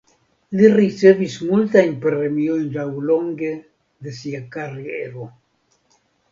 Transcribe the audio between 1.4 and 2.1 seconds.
multajn